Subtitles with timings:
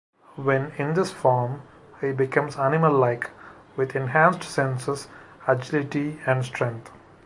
[0.35, 1.61] When in this form,
[1.99, 3.29] he becomes animal-like,
[3.77, 5.07] with enhanced senses,
[5.47, 6.89] agility, and strength.